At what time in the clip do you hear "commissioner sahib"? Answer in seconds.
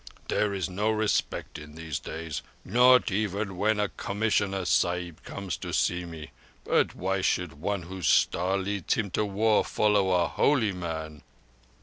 3.87-5.21